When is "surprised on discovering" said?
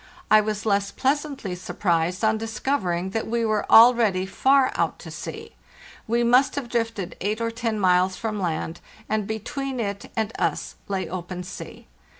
1.53-3.11